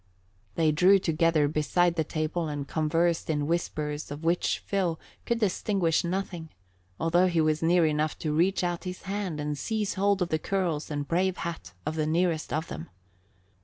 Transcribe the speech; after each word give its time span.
They 0.55 0.71
drew 0.71 0.97
together 0.97 1.47
beside 1.47 1.93
the 1.95 2.03
table 2.03 2.47
and 2.47 2.67
conversed 2.67 3.29
in 3.29 3.45
whispers 3.45 4.09
of 4.09 4.23
which 4.23 4.57
Phil 4.57 4.99
could 5.27 5.39
distinguish 5.39 6.03
nothing, 6.03 6.49
although 6.99 7.27
he 7.27 7.39
was 7.39 7.61
near 7.61 7.85
enough 7.85 8.17
to 8.25 8.33
reach 8.33 8.63
out 8.63 8.85
his 8.85 9.03
hand 9.03 9.39
and 9.39 9.55
seize 9.55 9.93
hold 9.93 10.23
of 10.23 10.29
the 10.29 10.39
curls 10.39 10.89
and 10.89 11.07
brave 11.07 11.37
hat 11.45 11.73
of 11.85 11.93
the 11.95 12.07
nearest 12.07 12.51
of 12.51 12.67
them. 12.67 12.89